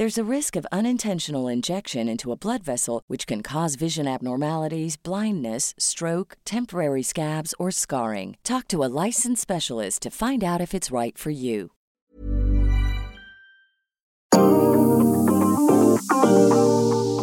[0.00, 4.96] There's a risk of unintentional injection into a blood vessel, which can cause vision abnormalities,
[4.96, 8.38] blindness, stroke, temporary scabs, or scarring.
[8.42, 11.72] Talk to a licensed specialist to find out if it's right for you.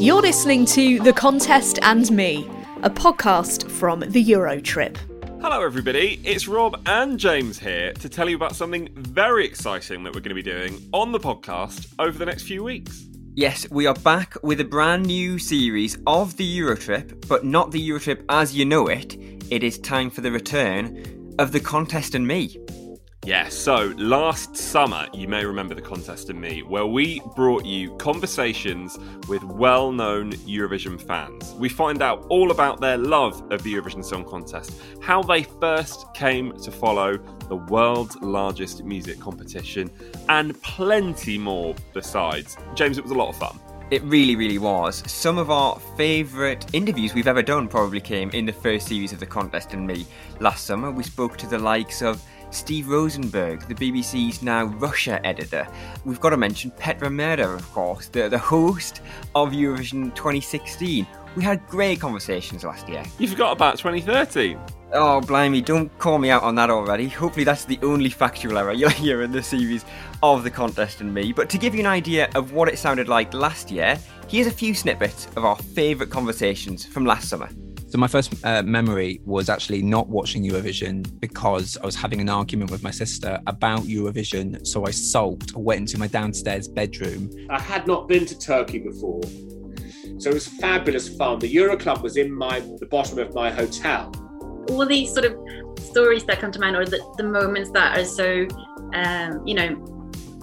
[0.00, 2.48] You're listening to The Contest and Me,
[2.82, 4.96] a podcast from the Eurotrip.
[5.42, 6.20] Hello, everybody.
[6.22, 10.28] It's Rob and James here to tell you about something very exciting that we're going
[10.28, 13.08] to be doing on the podcast over the next few weeks.
[13.34, 17.90] Yes, we are back with a brand new series of the Eurotrip, but not the
[17.90, 19.16] Eurotrip as you know it.
[19.50, 22.56] It is time for the return of The Contest and Me.
[23.24, 27.94] Yes, so last summer, you may remember the contest and me, where we brought you
[27.98, 31.54] conversations with well known Eurovision fans.
[31.54, 36.12] We find out all about their love of the Eurovision Song Contest, how they first
[36.14, 37.16] came to follow
[37.48, 39.88] the world's largest music competition,
[40.28, 42.56] and plenty more besides.
[42.74, 43.56] James, it was a lot of fun.
[43.92, 45.08] It really, really was.
[45.08, 49.20] Some of our favourite interviews we've ever done probably came in the first series of
[49.20, 50.06] The Contest and Me.
[50.40, 52.20] Last summer, we spoke to the likes of
[52.52, 55.66] Steve Rosenberg, the BBC's now Russia editor.
[56.04, 59.00] We've got to mention Petra Mede, of course, the, the host
[59.34, 61.06] of Eurovision 2016.
[61.34, 63.02] We had great conversations last year.
[63.18, 64.58] You forgot about 2013.
[64.94, 67.08] Oh, blimey, don't call me out on that already.
[67.08, 69.86] Hopefully, that's the only factual error you'll hear in the series
[70.22, 71.32] of The Contest and Me.
[71.32, 73.98] But to give you an idea of what it sounded like last year,
[74.28, 77.48] here's a few snippets of our favourite conversations from last summer.
[77.92, 82.30] So my first uh, memory was actually not watching Eurovision because I was having an
[82.30, 84.66] argument with my sister about Eurovision.
[84.66, 87.28] So I sulked, I went into my downstairs bedroom.
[87.50, 89.20] I had not been to Turkey before,
[90.16, 91.38] so it was fabulous fun.
[91.40, 94.10] The Euro Club was in my the bottom of my hotel.
[94.70, 95.36] All these sort of
[95.78, 98.46] stories that come to mind, or the, the moments that are so,
[98.94, 99.68] um, you know,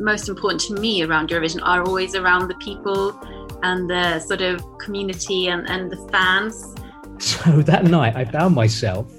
[0.00, 3.16] most important to me around Eurovision, are always around the people
[3.62, 6.74] and the sort of community and, and the fans.
[7.20, 9.10] So that night, I found myself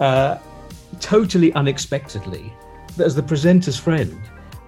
[0.00, 0.38] uh,
[1.00, 2.52] totally unexpectedly
[2.98, 4.20] as the presenter's friend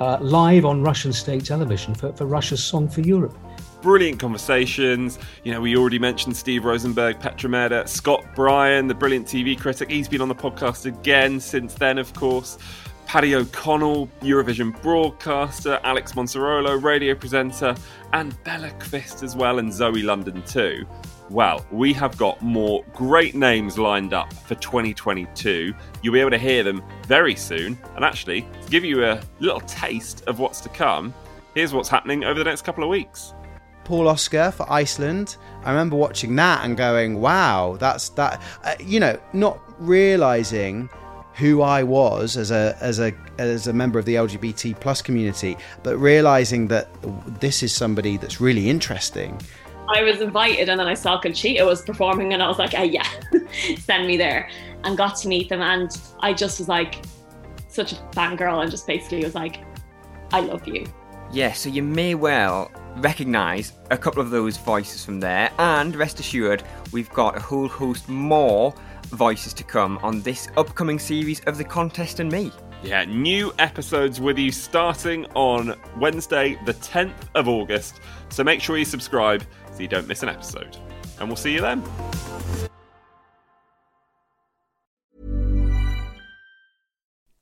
[0.00, 3.36] uh, live on Russian state television for, for Russia's Song for Europe.
[3.82, 5.18] Brilliant conversations.
[5.44, 9.90] You know, we already mentioned Steve Rosenberg, Petra Mede, Scott Bryan, the brilliant TV critic.
[9.90, 12.58] He's been on the podcast again since then, of course.
[13.06, 17.74] Paddy O'Connell, Eurovision broadcaster, Alex Monserolo, radio presenter,
[18.12, 20.86] and Bella Kvist as well, and Zoe London too.
[21.32, 25.72] Well, we have got more great names lined up for 2022.
[26.02, 27.78] You'll be able to hear them very soon.
[27.96, 31.14] And actually, to give you a little taste of what's to come,
[31.54, 33.32] here's what's happening over the next couple of weeks.
[33.86, 35.38] Páll Óskar for Iceland.
[35.64, 40.90] I remember watching that and going, "Wow, that's that." Uh, you know, not realizing
[41.36, 45.56] who I was as a as a as a member of the LGBT plus community,
[45.82, 46.90] but realizing that
[47.40, 49.40] this is somebody that's really interesting.
[49.88, 52.82] I was invited, and then I saw Conchita was performing, and I was like, "Ah,
[52.82, 53.08] yeah,
[53.78, 54.48] send me there,"
[54.84, 55.90] and got to meet them, and
[56.20, 57.04] I just was like
[57.72, 59.64] such a fangirl and just basically was like,
[60.32, 60.86] I love you.
[61.32, 66.20] Yeah, so you may well recognise a couple of those voices from there, and rest
[66.20, 66.62] assured,
[66.92, 68.74] we've got a whole host more
[69.04, 72.52] voices to come on this upcoming series of The Contest and Me.
[72.82, 78.00] Yeah, new episodes with you starting on Wednesday, the 10th of August.
[78.28, 80.76] So make sure you subscribe so you don't miss an episode.
[81.20, 81.84] And we'll see you then.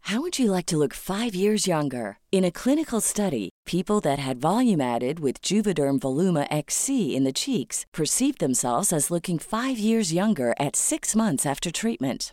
[0.00, 2.18] How would you like to look five years younger?
[2.32, 7.32] In a clinical study, people that had volume added with Juvederm Voluma XC in the
[7.32, 12.32] cheeks perceived themselves as looking five years younger at six months after treatment.